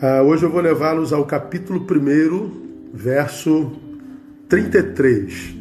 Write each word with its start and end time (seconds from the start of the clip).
Uh, 0.00 0.22
hoje 0.22 0.44
eu 0.44 0.50
vou 0.50 0.60
levá-los 0.60 1.12
ao 1.12 1.26
capítulo 1.26 1.84
1, 1.84 2.92
verso 2.94 3.72
33. 4.48 5.56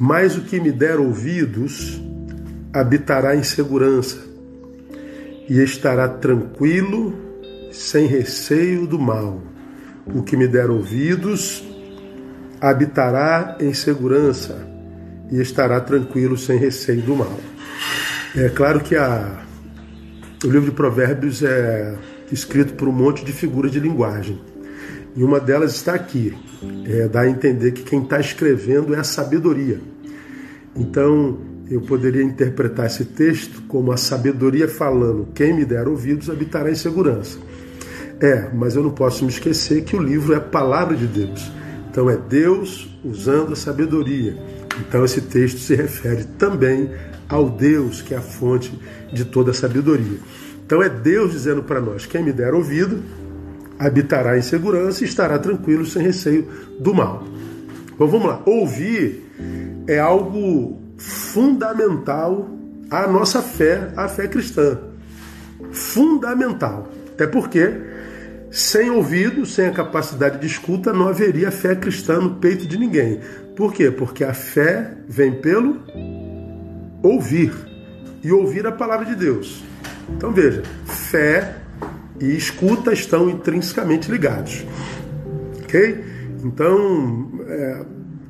Mas 0.00 0.38
o 0.38 0.40
que 0.40 0.58
me 0.58 0.72
der 0.72 0.98
ouvidos 0.98 2.00
habitará 2.72 3.36
em 3.36 3.42
segurança 3.42 4.16
e 5.46 5.60
estará 5.62 6.08
tranquilo, 6.08 7.14
sem 7.70 8.06
receio 8.06 8.86
do 8.86 8.98
mal. 8.98 9.42
O 10.06 10.22
que 10.22 10.34
me 10.34 10.48
der 10.48 10.70
ouvidos 10.70 11.62
habitará 12.62 13.58
em 13.60 13.74
segurança 13.74 14.56
e 15.30 15.38
estará 15.38 15.78
tranquilo, 15.82 16.38
sem 16.38 16.56
receio 16.56 17.02
do 17.02 17.14
mal. 17.14 17.38
É 18.34 18.48
claro 18.48 18.80
que 18.80 18.96
a, 18.96 19.44
o 20.42 20.46
livro 20.46 20.70
de 20.70 20.76
Provérbios 20.76 21.42
é 21.42 21.94
escrito 22.32 22.74
por 22.74 22.88
um 22.88 22.92
monte 22.92 23.24
de 23.24 23.32
figuras 23.32 23.70
de 23.70 23.78
linguagem. 23.78 24.40
E 25.14 25.22
uma 25.22 25.38
delas 25.38 25.74
está 25.74 25.94
aqui. 25.94 26.34
É, 26.86 27.06
dá 27.06 27.20
a 27.20 27.28
entender 27.28 27.72
que 27.72 27.82
quem 27.82 28.02
está 28.02 28.18
escrevendo 28.18 28.94
é 28.94 28.98
a 28.98 29.04
sabedoria. 29.04 29.78
Então, 30.74 31.38
eu 31.70 31.82
poderia 31.82 32.22
interpretar 32.22 32.86
esse 32.86 33.04
texto 33.04 33.62
como 33.68 33.92
a 33.92 33.96
sabedoria 33.96 34.66
falando: 34.66 35.28
quem 35.34 35.54
me 35.54 35.64
der 35.64 35.86
ouvidos 35.86 36.30
habitará 36.30 36.70
em 36.70 36.74
segurança. 36.74 37.38
É, 38.20 38.48
mas 38.54 38.76
eu 38.76 38.82
não 38.82 38.90
posso 38.90 39.24
me 39.24 39.30
esquecer 39.30 39.82
que 39.84 39.96
o 39.96 40.02
livro 40.02 40.32
é 40.32 40.36
a 40.36 40.40
palavra 40.40 40.96
de 40.96 41.06
Deus. 41.06 41.50
Então, 41.90 42.08
é 42.08 42.16
Deus 42.16 42.88
usando 43.04 43.52
a 43.52 43.56
sabedoria. 43.56 44.36
Então, 44.80 45.04
esse 45.04 45.20
texto 45.20 45.58
se 45.58 45.74
refere 45.74 46.24
também 46.38 46.90
ao 47.28 47.50
Deus 47.50 48.00
que 48.00 48.14
é 48.14 48.16
a 48.16 48.22
fonte 48.22 48.72
de 49.12 49.24
toda 49.24 49.50
a 49.50 49.54
sabedoria. 49.54 50.18
Então 50.64 50.82
é 50.82 50.88
Deus 50.88 51.32
dizendo 51.32 51.62
para 51.62 51.80
nós: 51.80 52.06
quem 52.06 52.22
me 52.22 52.32
der 52.32 52.54
ouvido 52.54 53.02
habitará 53.78 54.38
em 54.38 54.42
segurança 54.42 55.02
e 55.02 55.06
estará 55.06 55.38
tranquilo 55.38 55.84
sem 55.84 56.02
receio 56.02 56.48
do 56.78 56.94
mal. 56.94 57.24
Vamos 57.98 58.24
lá. 58.24 58.42
Ouvir 58.46 59.24
é 59.86 59.98
algo 59.98 60.80
fundamental 60.96 62.48
à 62.90 63.06
nossa 63.06 63.42
fé, 63.42 63.92
à 63.96 64.08
fé 64.08 64.28
cristã. 64.28 64.78
Fundamental. 65.72 66.88
Até 67.12 67.26
porque 67.26 67.72
sem 68.50 68.90
ouvido, 68.90 69.46
sem 69.46 69.66
a 69.66 69.72
capacidade 69.72 70.38
de 70.38 70.46
escuta, 70.46 70.92
não 70.92 71.08
haveria 71.08 71.50
fé 71.50 71.74
cristã 71.74 72.18
no 72.18 72.36
peito 72.36 72.66
de 72.66 72.78
ninguém. 72.78 73.20
Por 73.56 73.72
quê? 73.72 73.90
Porque 73.90 74.24
a 74.24 74.34
fé 74.34 74.92
vem 75.08 75.40
pelo 75.40 75.80
ouvir 77.02 77.52
e 78.22 78.30
ouvir 78.30 78.66
a 78.66 78.72
palavra 78.72 79.06
de 79.06 79.14
Deus. 79.14 79.71
Então 80.10 80.32
veja, 80.32 80.62
fé 80.84 81.56
e 82.20 82.36
escuta 82.36 82.92
estão 82.92 83.28
intrinsecamente 83.28 84.10
ligados. 84.10 84.64
Ok? 85.62 86.04
Então, 86.44 87.30
é, 87.46 87.84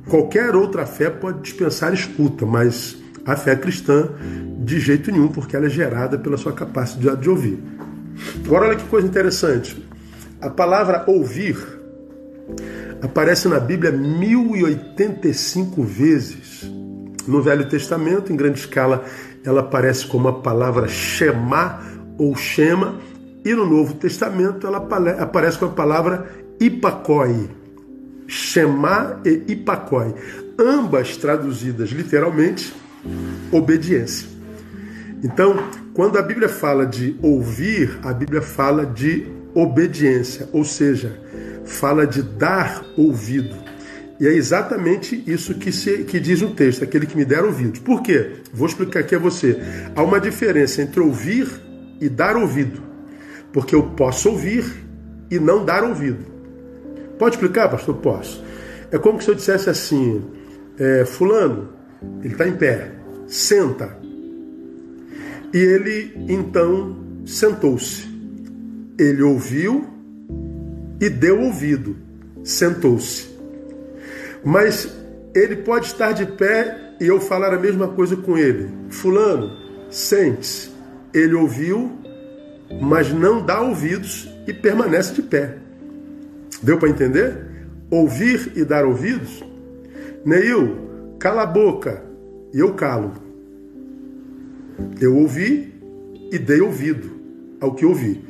qualquer 0.07 0.55
outra 0.55 0.85
fé 0.85 1.09
pode 1.09 1.41
dispensar 1.41 1.93
escuta, 1.93 2.45
mas 2.45 2.97
a 3.25 3.35
fé 3.35 3.55
cristã, 3.55 4.09
de 4.59 4.79
jeito 4.79 5.11
nenhum, 5.11 5.27
porque 5.27 5.55
ela 5.55 5.65
é 5.65 5.69
gerada 5.69 6.17
pela 6.17 6.37
sua 6.37 6.53
capacidade 6.53 7.21
de 7.21 7.29
ouvir. 7.29 7.61
Agora, 8.45 8.67
olha 8.67 8.75
que 8.75 8.85
coisa 8.85 9.07
interessante. 9.07 9.83
A 10.41 10.49
palavra 10.49 11.03
ouvir 11.07 11.57
aparece 13.01 13.47
na 13.47 13.59
Bíblia 13.59 13.91
1085 13.91 15.83
vezes. 15.83 16.71
No 17.27 17.41
Velho 17.41 17.67
Testamento, 17.67 18.33
em 18.33 18.35
grande 18.35 18.59
escala, 18.59 19.05
ela 19.45 19.61
aparece 19.61 20.07
como 20.07 20.27
a 20.27 20.33
palavra 20.41 20.87
Shema 20.87 21.81
ou 22.17 22.35
Shema, 22.35 22.95
e 23.43 23.53
no 23.53 23.65
Novo 23.65 23.95
Testamento 23.95 24.65
ela 24.65 24.77
aparece 25.19 25.57
com 25.57 25.65
a 25.65 25.69
palavra 25.69 26.27
Ipakoi. 26.59 27.49
Shema 28.27 29.19
e 29.25 29.43
Ipakoi. 29.51 30.13
Ambas 30.57 31.17
traduzidas 31.17 31.89
literalmente, 31.89 32.73
obediência. 33.51 34.29
Então, 35.23 35.55
quando 35.93 36.17
a 36.17 36.21
Bíblia 36.21 36.49
fala 36.49 36.85
de 36.85 37.17
ouvir, 37.21 37.99
a 38.03 38.13
Bíblia 38.13 38.41
fala 38.41 38.85
de 38.85 39.27
obediência, 39.53 40.49
ou 40.51 40.63
seja, 40.63 41.19
fala 41.65 42.07
de 42.07 42.21
dar 42.21 42.83
ouvido. 42.97 43.55
E 44.23 44.25
é 44.25 44.31
exatamente 44.31 45.21
isso 45.27 45.53
que, 45.55 45.69
se, 45.69 46.05
que 46.05 46.17
diz 46.17 46.41
o 46.41 46.51
texto, 46.51 46.81
aquele 46.81 47.05
que 47.05 47.17
me 47.17 47.25
der 47.25 47.43
ouvidos. 47.43 47.79
Por 47.79 48.01
quê? 48.01 48.37
Vou 48.53 48.65
explicar 48.65 49.01
aqui 49.01 49.13
a 49.13 49.19
você. 49.19 49.59
Há 49.93 50.01
uma 50.01 50.17
diferença 50.17 50.81
entre 50.81 51.01
ouvir 51.01 51.45
e 51.99 52.07
dar 52.07 52.37
ouvido. 52.37 52.81
Porque 53.51 53.75
eu 53.75 53.83
posso 53.83 54.29
ouvir 54.29 54.63
e 55.29 55.37
não 55.37 55.65
dar 55.65 55.83
ouvido. 55.83 56.23
Pode 57.19 57.35
explicar, 57.35 57.67
pastor? 57.67 57.97
Posso. 57.97 58.41
É 58.93 58.97
como 58.97 59.21
se 59.21 59.27
eu 59.27 59.35
dissesse 59.35 59.69
assim: 59.69 60.23
é, 60.79 61.03
Fulano, 61.03 61.73
ele 62.23 62.31
está 62.31 62.47
em 62.47 62.55
pé, 62.55 62.93
senta. 63.27 63.97
E 65.53 65.57
ele 65.57 66.13
então 66.29 66.95
sentou-se. 67.25 68.07
Ele 68.97 69.21
ouviu 69.21 69.85
e 71.01 71.09
deu 71.09 71.41
ouvido, 71.41 71.97
sentou-se. 72.41 73.32
Mas 74.43 74.89
ele 75.33 75.57
pode 75.57 75.87
estar 75.87 76.11
de 76.11 76.25
pé 76.25 76.95
e 76.99 77.07
eu 77.07 77.19
falar 77.19 77.53
a 77.53 77.59
mesma 77.59 77.87
coisa 77.87 78.15
com 78.15 78.37
ele. 78.37 78.69
Fulano, 78.89 79.51
sente-se. 79.89 80.71
Ele 81.13 81.35
ouviu, 81.35 81.91
mas 82.81 83.11
não 83.11 83.45
dá 83.45 83.61
ouvidos 83.61 84.29
e 84.47 84.53
permanece 84.53 85.13
de 85.13 85.21
pé. 85.21 85.57
Deu 86.61 86.77
para 86.77 86.89
entender? 86.89 87.37
Ouvir 87.89 88.51
e 88.55 88.63
dar 88.63 88.85
ouvidos? 88.85 89.43
Neil, 90.25 91.15
cala 91.19 91.43
a 91.43 91.45
boca 91.45 92.03
e 92.53 92.59
eu 92.59 92.73
calo. 92.73 93.13
Eu 94.99 95.17
ouvi 95.17 95.73
e 96.31 96.39
dei 96.39 96.61
ouvido 96.61 97.11
ao 97.59 97.75
que 97.75 97.85
ouvi. 97.85 98.23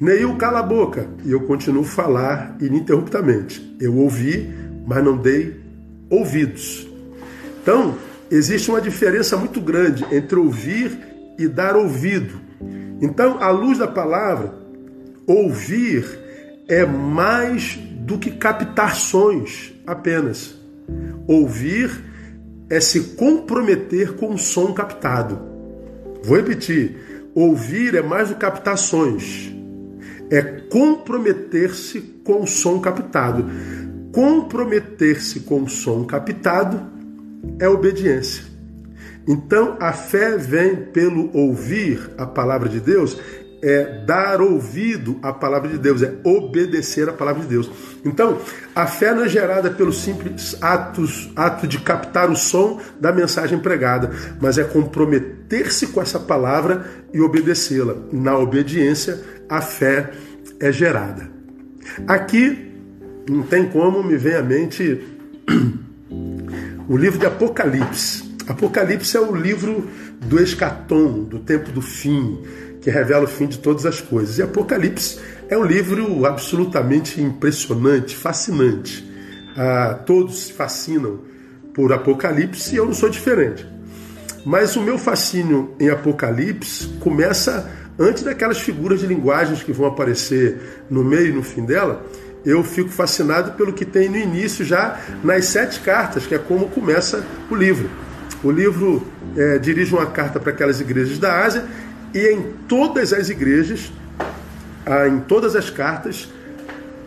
Neil, 0.00 0.36
cala 0.36 0.60
a 0.60 0.62
boca 0.62 1.06
e 1.24 1.32
eu 1.32 1.40
continuo 1.40 1.82
a 1.82 1.86
falar 1.86 2.56
ininterruptamente. 2.60 3.76
Eu 3.80 3.96
ouvi, 3.96 4.50
mas 4.90 5.04
não 5.04 5.16
dei 5.16 5.54
ouvidos. 6.10 6.84
Então, 7.62 7.96
existe 8.28 8.68
uma 8.68 8.80
diferença 8.80 9.36
muito 9.36 9.60
grande 9.60 10.04
entre 10.10 10.36
ouvir 10.36 10.98
e 11.38 11.46
dar 11.46 11.76
ouvido. 11.76 12.40
Então, 13.00 13.40
à 13.40 13.50
luz 13.50 13.78
da 13.78 13.86
palavra, 13.86 14.52
ouvir 15.28 16.04
é 16.66 16.84
mais 16.84 17.78
do 18.00 18.18
que 18.18 18.32
captar 18.32 18.96
sons 18.96 19.72
apenas. 19.86 20.56
Ouvir 21.24 21.92
é 22.68 22.80
se 22.80 23.14
comprometer 23.14 24.14
com 24.14 24.34
o 24.34 24.38
som 24.38 24.72
captado. 24.72 25.38
Vou 26.24 26.36
repetir: 26.36 27.30
ouvir 27.32 27.94
é 27.94 28.02
mais 28.02 28.28
do 28.28 28.34
que 28.34 28.40
captar 28.40 28.76
sons, 28.76 29.54
é 30.28 30.42
comprometer-se 30.42 32.00
com 32.24 32.42
o 32.42 32.46
som 32.46 32.80
captado. 32.80 33.48
Comprometer-se 34.12 35.40
com 35.40 35.62
o 35.62 35.68
som 35.68 36.04
captado 36.04 36.80
é 37.58 37.68
obediência. 37.68 38.44
Então 39.26 39.76
a 39.78 39.92
fé 39.92 40.36
vem 40.36 40.76
pelo 40.76 41.30
ouvir 41.36 42.10
a 42.18 42.26
palavra 42.26 42.68
de 42.68 42.80
Deus, 42.80 43.16
é 43.62 44.04
dar 44.06 44.40
ouvido 44.40 45.18
à 45.22 45.32
palavra 45.32 45.68
de 45.68 45.78
Deus, 45.78 46.02
é 46.02 46.14
obedecer 46.24 47.08
à 47.08 47.12
palavra 47.12 47.42
de 47.42 47.48
Deus. 47.48 47.70
Então, 48.04 48.38
a 48.74 48.86
fé 48.86 49.14
não 49.14 49.24
é 49.24 49.28
gerada 49.28 49.70
pelo 49.70 49.92
simples 49.92 50.56
atos, 50.62 51.30
ato 51.36 51.66
de 51.66 51.78
captar 51.78 52.30
o 52.30 52.36
som 52.36 52.80
da 52.98 53.12
mensagem 53.12 53.58
pregada, 53.58 54.10
mas 54.40 54.56
é 54.56 54.64
comprometer-se 54.64 55.88
com 55.88 56.00
essa 56.00 56.18
palavra 56.18 56.86
e 57.12 57.20
obedecê-la. 57.20 57.96
Na 58.10 58.38
obediência, 58.38 59.20
a 59.48 59.60
fé 59.60 60.10
é 60.58 60.72
gerada. 60.72 61.28
Aqui 62.06 62.69
não 63.30 63.42
tem 63.42 63.68
como 63.68 64.02
me 64.02 64.16
vem 64.16 64.34
à 64.34 64.42
mente 64.42 65.00
o 66.88 66.96
livro 66.96 67.18
de 67.18 67.26
Apocalipse. 67.26 68.28
Apocalipse 68.48 69.16
é 69.16 69.20
o 69.20 69.34
livro 69.34 69.88
do 70.20 70.42
escatom, 70.42 71.22
do 71.22 71.38
tempo 71.38 71.70
do 71.70 71.80
fim, 71.80 72.42
que 72.80 72.90
revela 72.90 73.24
o 73.24 73.28
fim 73.28 73.46
de 73.46 73.58
todas 73.58 73.86
as 73.86 74.00
coisas. 74.00 74.38
E 74.38 74.42
Apocalipse 74.42 75.20
é 75.48 75.56
um 75.56 75.64
livro 75.64 76.26
absolutamente 76.26 77.20
impressionante, 77.20 78.16
fascinante. 78.16 79.08
Ah, 79.56 80.00
todos 80.04 80.46
se 80.46 80.52
fascinam 80.52 81.20
por 81.72 81.92
Apocalipse 81.92 82.74
e 82.74 82.78
eu 82.78 82.86
não 82.86 82.94
sou 82.94 83.08
diferente. 83.08 83.64
Mas 84.44 84.74
o 84.74 84.82
meu 84.82 84.98
fascínio 84.98 85.74
em 85.78 85.88
Apocalipse 85.88 86.88
começa 86.98 87.70
antes 87.96 88.24
daquelas 88.24 88.58
figuras 88.58 89.00
de 89.00 89.06
linguagens 89.06 89.62
que 89.62 89.72
vão 89.72 89.86
aparecer 89.86 90.84
no 90.90 91.04
meio 91.04 91.28
e 91.28 91.32
no 91.32 91.42
fim 91.42 91.64
dela 91.64 92.04
eu 92.44 92.62
fico 92.64 92.88
fascinado 92.88 93.52
pelo 93.52 93.72
que 93.72 93.84
tem 93.84 94.08
no 94.08 94.16
início, 94.16 94.64
já 94.64 94.98
nas 95.22 95.46
sete 95.46 95.80
cartas, 95.80 96.26
que 96.26 96.34
é 96.34 96.38
como 96.38 96.68
começa 96.68 97.24
o 97.50 97.54
livro. 97.54 97.90
O 98.42 98.50
livro 98.50 99.06
é, 99.36 99.58
dirige 99.58 99.94
uma 99.94 100.06
carta 100.06 100.40
para 100.40 100.52
aquelas 100.52 100.80
igrejas 100.80 101.18
da 101.18 101.44
Ásia, 101.44 101.64
e 102.14 102.26
em 102.28 102.54
todas 102.66 103.12
as 103.12 103.28
igrejas, 103.28 103.92
em 105.08 105.20
todas 105.20 105.54
as 105.54 105.70
cartas 105.70 106.28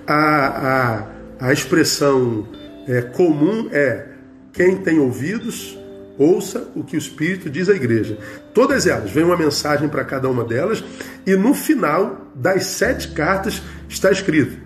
a, 0.07 1.07
a, 1.39 1.47
a 1.47 1.53
expressão 1.53 2.47
é, 2.87 3.01
comum 3.01 3.67
é 3.71 4.05
quem 4.53 4.77
tem 4.77 4.99
ouvidos, 4.99 5.77
ouça 6.17 6.67
o 6.75 6.83
que 6.83 6.95
o 6.95 6.99
Espírito 6.99 7.49
diz 7.49 7.67
à 7.67 7.73
igreja. 7.73 8.17
Todas 8.53 8.85
elas, 8.85 9.09
vem 9.09 9.23
uma 9.23 9.35
mensagem 9.35 9.89
para 9.89 10.05
cada 10.05 10.29
uma 10.29 10.43
delas, 10.43 10.83
e 11.25 11.35
no 11.35 11.53
final 11.53 12.27
das 12.35 12.65
sete 12.65 13.09
cartas 13.09 13.61
está 13.89 14.11
escrito: 14.11 14.57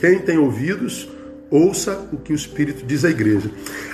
quem 0.00 0.18
tem 0.18 0.38
ouvidos, 0.38 1.06
ouça 1.50 2.08
o 2.10 2.16
que 2.16 2.32
o 2.32 2.34
Espírito 2.34 2.86
diz 2.86 3.04
à 3.04 3.10
igreja. 3.10 3.50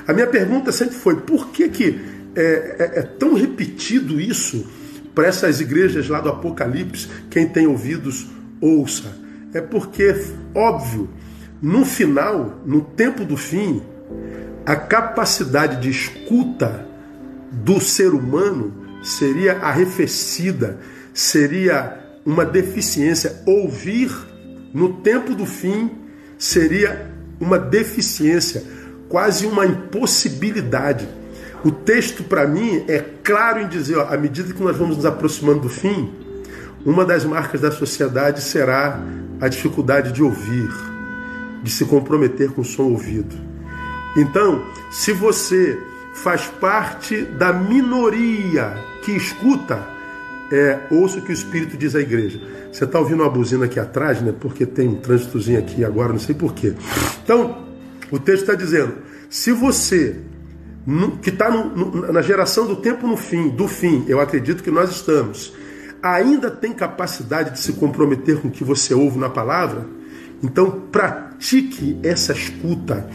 A 0.07 0.13
minha 0.13 0.27
pergunta 0.29 0.71
sempre 0.71 0.95
foi: 0.95 1.17
por 1.17 1.49
que, 1.49 1.69
que 1.69 2.01
é, 2.37 2.77
é, 2.79 2.99
é 3.01 3.03
tão 3.03 3.35
repetido 3.35 4.21
isso 4.21 4.65
para 5.13 5.27
essas 5.27 5.61
igrejas 5.61 6.09
lá 6.09 6.21
do 6.21 6.29
Apocalipse? 6.29 7.09
Quem 7.29 7.49
tem 7.49 7.67
ouvidos, 7.67 8.29
ouça. 8.61 9.17
É 9.53 9.61
porque, 9.61 10.15
óbvio, 10.55 11.11
no 11.61 11.85
final, 11.85 12.61
no 12.65 12.83
tempo 12.83 13.25
do 13.25 13.37
fim, 13.37 13.83
a 14.65 14.77
capacidade 14.77 15.81
de 15.81 15.91
escuta 15.91 16.87
do 17.51 17.81
ser 17.81 18.11
humano 18.11 18.73
seria 19.03 19.59
arrefecida, 19.59 20.79
seria 21.13 21.99
uma 22.25 22.45
deficiência. 22.45 23.43
Ouvir 23.45 24.11
no 24.77 24.93
tempo 24.93 25.35
do 25.35 25.47
fim 25.47 25.91
seria 26.37 27.11
uma 27.41 27.59
deficiência, 27.59 28.63
quase 29.09 29.47
uma 29.47 29.65
impossibilidade. 29.65 31.09
O 31.65 31.71
texto, 31.71 32.23
para 32.23 32.47
mim, 32.47 32.85
é 32.87 33.03
claro 33.25 33.63
em 33.63 33.69
dizer: 33.69 33.97
ó, 33.97 34.13
à 34.13 34.19
medida 34.19 34.53
que 34.53 34.63
nós 34.63 34.77
vamos 34.77 34.99
nos 34.99 35.07
aproximando 35.07 35.61
do 35.61 35.71
fim, 35.71 36.13
uma 36.85 37.07
das 37.07 37.25
marcas 37.25 37.63
da 37.63 37.71
sociedade 37.71 38.43
será 38.43 39.01
a 39.41 39.49
dificuldade 39.49 40.13
de 40.13 40.23
ouvir, 40.23 40.71
de 41.63 41.71
se 41.71 41.87
comprometer 41.87 42.51
com 42.51 42.61
o 42.61 42.65
som 42.65 42.83
ouvido. 42.83 43.35
Então, 44.15 44.63
se 44.91 45.11
você 45.11 45.79
faz 46.13 46.49
parte 46.61 47.23
da 47.23 47.51
minoria 47.51 48.77
que 49.03 49.13
escuta, 49.13 49.96
é, 50.51 50.81
ouça 50.91 51.19
o 51.19 51.23
que 51.23 51.31
o 51.31 51.33
Espírito 51.33 51.77
diz 51.77 51.95
à 51.95 52.01
igreja. 52.01 52.41
Você 52.73 52.85
está 52.85 52.99
ouvindo 52.99 53.23
uma 53.23 53.31
buzina 53.31 53.65
aqui 53.65 53.81
atrás, 53.81 54.21
né? 54.21 54.35
Porque 54.39 54.67
tem 54.67 54.89
um 54.89 54.97
trânsitozinho 54.97 55.59
aqui 55.59 55.85
agora, 55.85 56.13
não 56.13 56.19
sei 56.19 56.35
porquê. 56.35 56.75
Então, 57.23 57.67
o 58.11 58.19
texto 58.19 58.43
está 58.43 58.55
dizendo: 58.55 58.95
se 59.29 59.53
você, 59.53 60.17
que 61.23 61.31
está 61.31 61.51
na 61.51 62.23
geração 62.23 62.67
do 62.67 62.77
tempo 62.77 63.07
no 63.07 63.17
fim, 63.17 63.49
do 63.49 63.67
fim, 63.67 64.05
eu 64.09 64.21
acredito 64.21 64.63
que 64.63 64.71
nós 64.71 64.91
estamos, 64.91 65.53
ainda 66.03 66.51
tem 66.51 66.73
capacidade 66.73 67.53
de 67.53 67.61
se 67.61 67.73
comprometer 67.73 68.41
com 68.41 68.49
o 68.49 68.51
que 68.51 68.63
você 68.63 68.95
ouve 68.95 69.19
na 69.19 69.29
palavra, 69.29 69.87
então 70.43 70.71
pratique 70.93 71.99
essa 72.03 72.33
escuta. 72.33 73.09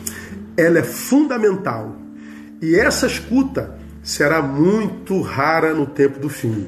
Ela 0.58 0.80
é 0.80 0.84
fundamental. 0.84 1.96
E 2.62 2.76
essa 2.76 3.08
escuta 3.08 3.80
será 4.04 4.42
muito 4.42 5.22
rara 5.22 5.74
no 5.74 5.86
tempo 5.86 6.20
do 6.20 6.30
fim. 6.30 6.68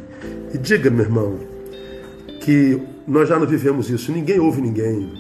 E 0.54 0.58
diga, 0.58 0.90
meu 0.90 1.06
irmão, 1.06 1.40
que 2.42 2.80
nós 3.08 3.28
já 3.28 3.40
não 3.40 3.48
vivemos 3.48 3.90
isso. 3.90 4.12
Ninguém 4.12 4.40
ouve 4.40 4.62
ninguém. 4.62 5.12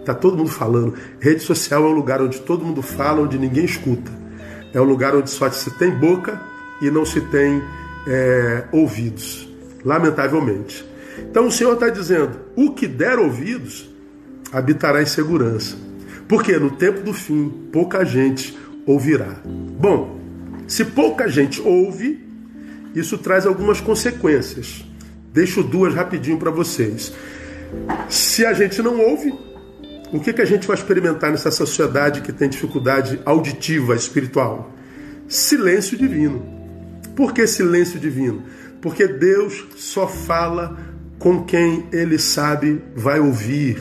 Está 0.00 0.14
todo 0.14 0.36
mundo 0.36 0.50
falando. 0.50 0.94
Rede 1.20 1.40
social 1.40 1.84
é 1.84 1.86
um 1.86 1.92
lugar 1.92 2.20
onde 2.20 2.40
todo 2.40 2.64
mundo 2.64 2.82
fala, 2.82 3.22
onde 3.22 3.38
ninguém 3.38 3.64
escuta. 3.64 4.10
É 4.74 4.80
um 4.80 4.84
lugar 4.84 5.14
onde 5.14 5.30
só 5.30 5.50
se 5.50 5.70
tem 5.78 5.90
boca 5.90 6.40
e 6.80 6.90
não 6.90 7.04
se 7.04 7.20
tem 7.20 7.62
é, 8.06 8.64
ouvidos. 8.72 9.48
Lamentavelmente. 9.84 10.84
Então 11.18 11.46
o 11.46 11.52
Senhor 11.52 11.74
está 11.74 11.88
dizendo: 11.88 12.38
o 12.56 12.72
que 12.72 12.86
der 12.86 13.18
ouvidos 13.18 13.90
habitará 14.52 15.02
em 15.02 15.06
segurança. 15.06 15.76
Porque 16.28 16.56
no 16.58 16.70
tempo 16.70 17.00
do 17.00 17.12
fim, 17.12 17.48
pouca 17.72 18.04
gente 18.04 18.56
ouvirá. 18.86 19.40
Bom, 19.44 20.20
se 20.66 20.84
pouca 20.84 21.28
gente 21.28 21.60
ouve, 21.60 22.21
isso 22.94 23.18
traz 23.18 23.46
algumas 23.46 23.80
consequências. 23.80 24.84
Deixo 25.32 25.62
duas 25.62 25.94
rapidinho 25.94 26.38
para 26.38 26.50
vocês. 26.50 27.12
Se 28.08 28.44
a 28.44 28.52
gente 28.52 28.82
não 28.82 29.00
ouve, 29.00 29.32
o 30.12 30.20
que, 30.20 30.32
que 30.32 30.42
a 30.42 30.44
gente 30.44 30.66
vai 30.66 30.76
experimentar 30.76 31.30
nessa 31.30 31.50
sociedade 31.50 32.20
que 32.20 32.32
tem 32.32 32.48
dificuldade 32.48 33.18
auditiva, 33.24 33.94
espiritual? 33.94 34.70
Silêncio 35.26 35.96
divino. 35.96 36.44
Por 37.16 37.32
que 37.32 37.46
silêncio 37.46 37.98
divino? 37.98 38.42
Porque 38.80 39.06
Deus 39.08 39.64
só 39.76 40.06
fala 40.06 40.76
com 41.18 41.44
quem 41.44 41.86
ele 41.92 42.18
sabe 42.18 42.82
vai 42.94 43.20
ouvir. 43.20 43.78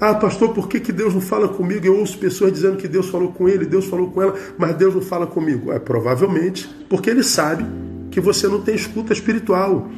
Ah, 0.00 0.14
pastor, 0.14 0.52
por 0.52 0.68
que, 0.68 0.78
que 0.78 0.92
Deus 0.92 1.12
não 1.12 1.20
fala 1.20 1.48
comigo? 1.48 1.86
Eu 1.86 1.98
ouço 1.98 2.18
pessoas 2.18 2.52
dizendo 2.52 2.76
que 2.76 2.86
Deus 2.86 3.08
falou 3.08 3.32
com 3.32 3.48
ele, 3.48 3.64
Deus 3.66 3.86
falou 3.86 4.10
com 4.10 4.22
ela, 4.22 4.34
mas 4.56 4.74
Deus 4.76 4.94
não 4.94 5.02
fala 5.02 5.26
comigo. 5.26 5.72
É 5.72 5.78
provavelmente 5.78 6.68
porque 6.88 7.10
ele 7.10 7.22
sabe 7.22 7.64
que 8.10 8.20
você 8.20 8.48
não 8.48 8.60
tem 8.60 8.74
escuta 8.74 9.12
espiritual. 9.12 9.90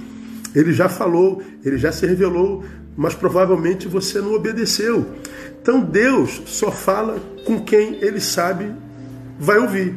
Ele 0.55 0.72
já 0.72 0.88
falou, 0.88 1.43
ele 1.64 1.78
já 1.78 1.93
se 1.93 2.06
revelou, 2.06 2.64
mas 2.96 3.14
provavelmente 3.14 3.87
você 3.87 4.20
não 4.20 4.34
obedeceu. 4.34 5.06
Então 5.60 5.81
Deus 5.81 6.43
só 6.46 6.70
fala 6.70 7.20
com 7.44 7.60
quem 7.60 7.99
ele 8.02 8.20
sabe 8.20 8.72
vai 9.38 9.58
ouvir. 9.58 9.94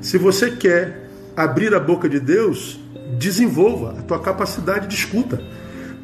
Se 0.00 0.18
você 0.18 0.50
quer 0.50 1.08
abrir 1.36 1.74
a 1.74 1.80
boca 1.80 2.08
de 2.08 2.18
Deus, 2.18 2.80
desenvolva 3.18 3.96
a 3.98 4.02
tua 4.02 4.18
capacidade 4.18 4.88
de 4.88 4.94
escuta. 4.94 5.40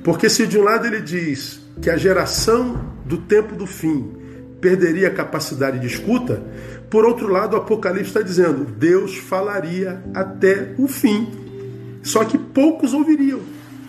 Porque 0.05 0.29
se 0.29 0.47
de 0.47 0.59
um 0.59 0.63
lado 0.63 0.87
ele 0.87 1.01
diz 1.01 1.61
que 1.83 1.91
a 1.91 1.97
geração 1.97 2.95
do 3.05 3.19
tempo 3.19 3.55
do 3.57 3.67
fim 3.67 4.13
perderia 4.61 5.09
a 5.09 5.15
capacidade 5.15 5.79
de 5.79 5.87
escuta, 5.87 6.43
por 6.89 7.05
outro 7.05 7.29
lado 7.29 7.55
o 7.55 7.57
Apocalipse 7.57 8.09
está 8.09 8.23
dizendo, 8.23 8.65
Deus 8.65 9.17
falaria 9.17 10.03
até 10.15 10.75
o 10.79 10.87
fim. 10.87 11.46
Só 12.07 12.25
que 12.25 12.39
poucos 12.39 12.95
ouviriam. 12.95 13.41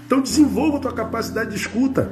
Então 0.06 0.20
desenvolva 0.20 0.78
a 0.78 0.82
tua 0.82 0.94
capacidade 0.94 1.52
de 1.52 1.56
escuta. 1.56 2.12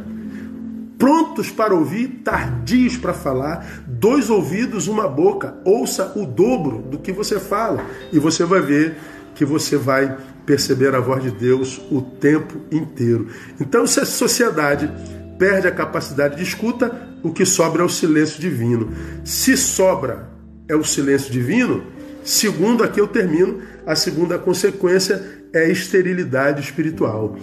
Prontos 1.00 1.50
para 1.50 1.74
ouvir, 1.74 2.22
tardios 2.24 2.96
para 2.96 3.12
falar, 3.12 3.84
dois 3.88 4.30
ouvidos, 4.30 4.88
uma 4.88 5.07
boca. 5.07 5.56
Ouça 5.66 6.13
o 6.16 6.25
dobro 6.25 6.84
do 6.84 7.00
que 7.00 7.12
você 7.12 7.40
fala 7.40 7.84
e 8.13 8.19
você 8.19 8.46
vai 8.46 8.62
ver 8.62 8.96
que 9.34 9.44
você 9.44 9.78
vai 9.78 10.16
perceber 10.46 10.94
a 10.94 11.00
voz 11.00 11.24
de 11.24 11.31
Deus 11.31 11.81
o 11.92 12.02
tempo 12.02 12.62
inteiro. 12.72 13.28
Então, 13.60 13.88
se 13.88 14.00
a 14.00 14.06
sociedade 14.06 14.90
perde 15.39 15.68
a 15.68 15.72
capacidade 15.72 16.36
de 16.36 16.44
escuta, 16.44 17.10
o 17.24 17.32
que 17.32 17.46
sobra 17.46 17.82
é 17.82 17.86
o 17.86 17.89
silêncio 17.89 18.39
divino. 18.39 18.89
Se 19.25 19.58
sobra 19.58 20.29
é 20.68 20.75
o 20.75 20.84
silêncio 20.84 21.32
divino, 21.32 21.84
segundo 22.24 22.84
aqui 22.84 23.01
eu 23.01 23.08
termino, 23.08 23.60
a 23.86 23.96
segunda 23.96 24.38
consequência 24.38 25.35
é 25.55 25.71
esterilidade 25.71 26.62
espiritual. 26.62 27.38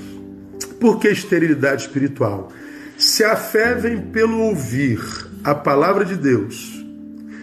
Por 0.78 0.99
que 0.99 1.09
esterilidade 1.09 1.83
espiritual? 1.83 2.52
Se 2.99 3.25
a 3.25 3.35
fé 3.35 3.75
vem 3.75 4.00
pelo 4.00 4.38
ouvir 4.38 5.00
a 5.42 5.54
palavra 5.54 6.04
de 6.04 6.14
Deus, 6.14 6.85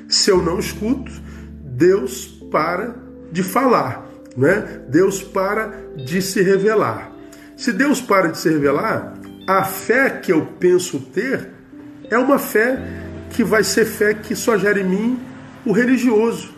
se 0.08 0.30
eu 0.30 0.42
não 0.42 0.60
escuto, 0.60 1.12
Deus 1.64 2.28
para 2.52 2.96
de 3.32 3.42
falar, 3.42 4.08
né? 4.38 4.82
Deus 4.88 5.24
para 5.24 5.74
de 5.98 6.22
se 6.22 6.42
revelar. 6.42 7.12
Se 7.58 7.74
Deus 7.74 8.00
para 8.00 8.28
de 8.28 8.38
se 8.38 8.50
revelar, 8.50 9.14
a 9.48 9.64
fé 9.64 10.10
que 10.10 10.32
eu 10.32 10.46
penso 10.60 11.00
ter 11.00 11.50
é 12.12 12.18
uma 12.18 12.38
fé 12.38 12.80
que 13.32 13.44
vai 13.44 13.64
ser 13.64 13.86
fé 13.86 14.14
que 14.14 14.36
só 14.36 14.58
gera 14.58 14.80
em 14.80 14.88
mim 14.88 15.20
o 15.66 15.72
religioso, 15.72 16.54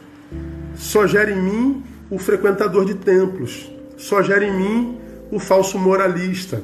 só 0.75 1.07
gera 1.07 1.31
em 1.31 1.41
mim 1.41 1.83
o 2.09 2.17
frequentador 2.17 2.85
de 2.85 2.95
templos, 2.95 3.71
só 4.01 4.21
gera 4.23 4.43
em 4.43 4.51
mim 4.51 4.97
o 5.31 5.39
falso 5.39 5.77
moralista. 5.77 6.61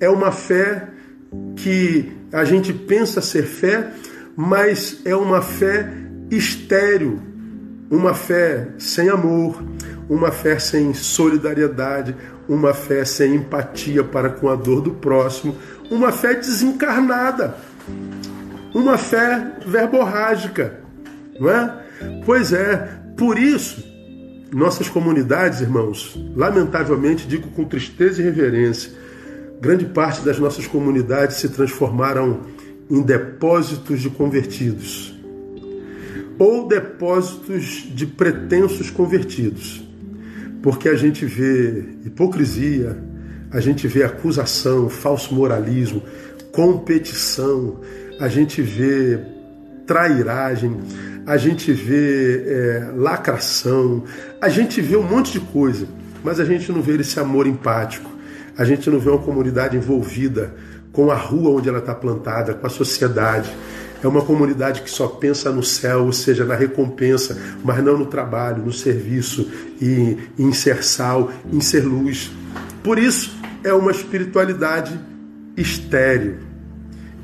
É 0.00 0.08
uma 0.08 0.32
fé 0.32 0.88
que 1.56 2.12
a 2.32 2.44
gente 2.44 2.72
pensa 2.72 3.20
ser 3.20 3.44
fé, 3.44 3.90
mas 4.36 5.00
é 5.04 5.14
uma 5.14 5.40
fé 5.40 5.88
estéril, 6.30 7.20
uma 7.88 8.12
fé 8.12 8.68
sem 8.76 9.08
amor, 9.08 9.62
uma 10.08 10.32
fé 10.32 10.58
sem 10.58 10.92
solidariedade, 10.92 12.14
uma 12.48 12.74
fé 12.74 13.04
sem 13.04 13.36
empatia 13.36 14.02
para 14.02 14.28
com 14.28 14.48
a 14.48 14.56
dor 14.56 14.80
do 14.80 14.90
próximo, 14.90 15.56
uma 15.90 16.10
fé 16.10 16.34
desencarnada, 16.34 17.54
uma 18.74 18.98
fé 18.98 19.52
verborrágica, 19.64 20.80
não 21.38 21.48
é? 21.48 21.84
Pois 22.26 22.52
é, 22.52 22.98
por 23.16 23.38
isso 23.38 23.93
nossas 24.54 24.88
comunidades, 24.88 25.60
irmãos, 25.60 26.16
lamentavelmente 26.36 27.26
digo 27.26 27.48
com 27.48 27.64
tristeza 27.64 28.22
e 28.22 28.24
reverência, 28.24 28.92
grande 29.60 29.84
parte 29.84 30.24
das 30.24 30.38
nossas 30.38 30.66
comunidades 30.66 31.38
se 31.38 31.48
transformaram 31.48 32.42
em 32.88 33.02
depósitos 33.02 34.00
de 34.00 34.08
convertidos 34.10 35.12
ou 36.38 36.68
depósitos 36.68 37.88
de 37.94 38.06
pretensos 38.06 38.90
convertidos. 38.90 39.82
Porque 40.62 40.88
a 40.88 40.94
gente 40.94 41.24
vê 41.24 41.84
hipocrisia, 42.04 42.96
a 43.50 43.60
gente 43.60 43.86
vê 43.86 44.02
acusação, 44.02 44.88
falso 44.88 45.34
moralismo, 45.34 46.02
competição, 46.52 47.80
a 48.20 48.28
gente 48.28 48.62
vê 48.62 49.20
trairagem, 49.86 50.76
a 51.26 51.36
gente 51.36 51.72
vê 51.72 52.42
é, 52.46 52.90
lacração, 52.94 54.04
a 54.40 54.48
gente 54.48 54.80
vê 54.80 54.96
um 54.96 55.02
monte 55.02 55.32
de 55.32 55.40
coisa, 55.40 55.86
mas 56.22 56.38
a 56.38 56.44
gente 56.44 56.70
não 56.70 56.82
vê 56.82 56.96
esse 56.96 57.18
amor 57.18 57.46
empático, 57.46 58.10
a 58.56 58.64
gente 58.64 58.88
não 58.90 58.98
vê 58.98 59.10
uma 59.10 59.18
comunidade 59.18 59.76
envolvida 59.76 60.54
com 60.92 61.10
a 61.10 61.16
rua 61.16 61.50
onde 61.50 61.68
ela 61.68 61.78
está 61.78 61.94
plantada, 61.94 62.54
com 62.54 62.66
a 62.66 62.70
sociedade. 62.70 63.50
É 64.02 64.06
uma 64.06 64.22
comunidade 64.22 64.82
que 64.82 64.90
só 64.90 65.08
pensa 65.08 65.50
no 65.50 65.62
céu, 65.62 66.04
ou 66.04 66.12
seja, 66.12 66.44
na 66.44 66.54
recompensa, 66.54 67.36
mas 67.64 67.82
não 67.82 67.98
no 67.98 68.06
trabalho, 68.06 68.62
no 68.62 68.72
serviço, 68.72 69.50
e 69.80 70.16
em 70.38 70.52
ser 70.52 70.84
sal, 70.84 71.32
em 71.50 71.60
ser 71.60 71.84
luz. 71.84 72.30
Por 72.82 72.98
isso, 72.98 73.34
é 73.64 73.72
uma 73.72 73.90
espiritualidade 73.90 75.00
estéril. 75.56 76.36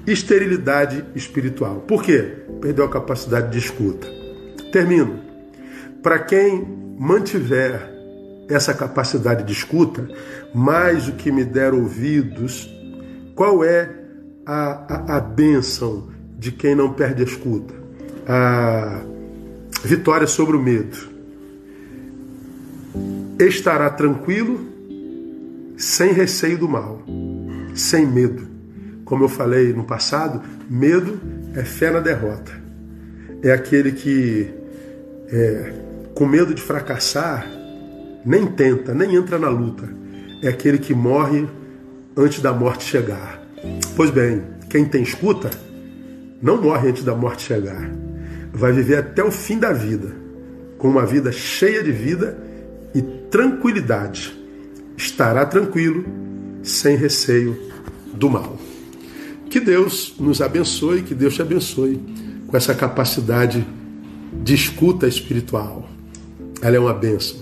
Esterilidade 0.06 1.04
espiritual. 1.14 1.84
Por 1.86 2.02
quê? 2.02 2.36
Perdeu 2.60 2.84
a 2.84 2.88
capacidade 2.88 3.50
de 3.50 3.58
escuta. 3.58 4.08
Termino. 4.72 5.20
Para 6.02 6.18
quem 6.18 6.66
mantiver 6.98 7.90
essa 8.48 8.74
capacidade 8.74 9.44
de 9.44 9.52
escuta, 9.52 10.08
mais 10.54 11.08
o 11.08 11.12
que 11.12 11.30
me 11.30 11.44
der 11.44 11.72
ouvidos, 11.72 12.68
qual 13.34 13.64
é 13.64 13.90
a, 14.44 15.14
a, 15.14 15.16
a 15.16 15.20
bênção 15.20 16.08
de 16.38 16.50
quem 16.50 16.74
não 16.74 16.92
perde 16.92 17.22
a 17.22 17.24
escuta? 17.24 17.74
A 18.26 19.02
vitória 19.84 20.26
sobre 20.26 20.56
o 20.56 20.60
medo. 20.60 21.08
Estará 23.38 23.88
tranquilo, 23.88 24.60
sem 25.76 26.12
receio 26.12 26.58
do 26.58 26.68
mal, 26.68 27.02
sem 27.74 28.06
medo. 28.06 28.49
Como 29.10 29.24
eu 29.24 29.28
falei 29.28 29.72
no 29.72 29.82
passado, 29.82 30.40
medo 30.70 31.20
é 31.56 31.64
fé 31.64 31.90
na 31.90 31.98
derrota. 31.98 32.52
É 33.42 33.50
aquele 33.50 33.90
que, 33.90 34.48
é, 35.26 35.72
com 36.14 36.24
medo 36.24 36.54
de 36.54 36.62
fracassar, 36.62 37.44
nem 38.24 38.46
tenta, 38.46 38.94
nem 38.94 39.16
entra 39.16 39.36
na 39.36 39.48
luta. 39.48 39.88
É 40.40 40.46
aquele 40.46 40.78
que 40.78 40.94
morre 40.94 41.48
antes 42.16 42.38
da 42.38 42.52
morte 42.52 42.84
chegar. 42.84 43.42
Pois 43.96 44.10
bem, 44.10 44.44
quem 44.68 44.84
tem 44.84 45.02
escuta, 45.02 45.50
não 46.40 46.62
morre 46.62 46.90
antes 46.90 47.02
da 47.02 47.16
morte 47.16 47.42
chegar. 47.42 47.90
Vai 48.52 48.70
viver 48.70 48.98
até 48.98 49.24
o 49.24 49.32
fim 49.32 49.58
da 49.58 49.72
vida, 49.72 50.14
com 50.78 50.88
uma 50.88 51.04
vida 51.04 51.32
cheia 51.32 51.82
de 51.82 51.90
vida 51.90 52.38
e 52.94 53.02
tranquilidade. 53.02 54.40
Estará 54.96 55.44
tranquilo, 55.44 56.04
sem 56.62 56.94
receio 56.94 57.58
do 58.14 58.30
mal. 58.30 58.69
Que 59.50 59.58
Deus 59.58 60.14
nos 60.18 60.40
abençoe, 60.40 61.02
que 61.02 61.14
Deus 61.14 61.34
te 61.34 61.42
abençoe 61.42 62.00
com 62.46 62.56
essa 62.56 62.72
capacidade 62.72 63.66
de 64.32 64.54
escuta 64.54 65.08
espiritual. 65.08 65.88
Ela 66.62 66.76
é 66.76 66.78
uma 66.78 66.94
bênção. 66.94 67.36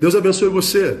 Deus 0.00 0.14
abençoe 0.14 0.48
você 0.48 0.96